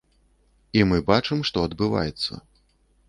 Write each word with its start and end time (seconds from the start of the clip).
І 0.79 0.87
мы 0.91 0.97
бачым, 1.09 1.43
што 1.49 1.57
адбываецца. 1.69 2.33